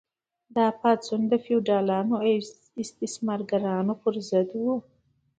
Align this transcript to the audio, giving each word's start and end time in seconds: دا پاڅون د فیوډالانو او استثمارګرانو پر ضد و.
دا 0.55 0.65
پاڅون 0.79 1.21
د 1.29 1.33
فیوډالانو 1.45 2.13
او 2.21 2.25
استثمارګرانو 2.83 3.93
پر 4.01 4.15
ضد 4.29 4.49
و. 4.65 4.65